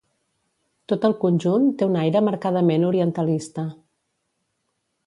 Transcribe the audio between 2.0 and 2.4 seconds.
aire